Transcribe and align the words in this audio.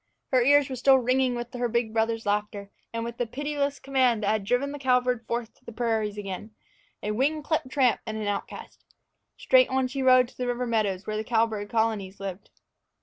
Her 0.31 0.41
ears 0.41 0.67
were 0.67 0.75
still 0.75 0.97
ringing 0.97 1.35
with 1.35 1.53
her 1.53 1.69
big 1.69 1.93
brothers' 1.93 2.25
laughter, 2.25 2.71
and 2.91 3.03
with 3.03 3.17
the 3.19 3.27
pitiless 3.27 3.77
command 3.77 4.23
that 4.23 4.29
had 4.29 4.45
driven 4.45 4.71
the 4.71 4.79
cowbird 4.79 5.27
forth 5.27 5.53
to 5.53 5.63
the 5.63 5.71
prairies 5.71 6.17
again 6.17 6.55
a 7.03 7.11
wing 7.11 7.43
clipped 7.43 7.69
tramp 7.69 8.01
and 8.07 8.17
an 8.17 8.25
outcast! 8.25 8.83
Straight 9.37 9.69
on 9.69 9.87
she 9.87 10.01
rode 10.01 10.27
to 10.29 10.37
the 10.37 10.47
river 10.47 10.65
meadows 10.65 11.05
where 11.05 11.17
the 11.17 11.23
cowbird 11.23 11.69
colonies 11.69 12.19
lived. 12.19 12.49